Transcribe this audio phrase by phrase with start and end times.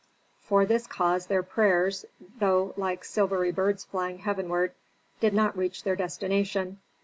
[0.41, 2.07] For this cause their prayers,
[2.39, 4.73] though like silvery birds flying heavenward,
[5.19, 6.79] did not reach their destination.